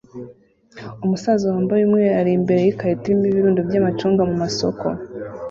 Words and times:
Umusaza 1.03 1.45
wambaye 1.53 1.81
umweru 1.83 2.13
ari 2.21 2.31
imbere 2.39 2.59
yikarito 2.61 3.05
irimo 3.07 3.25
ibirundo 3.31 3.59
byamacunga 3.67 4.21
mumasoko 4.29 4.85